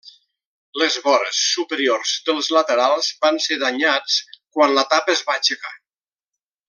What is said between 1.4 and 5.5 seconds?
superiors dels laterals van ser danyats quan la tapa es va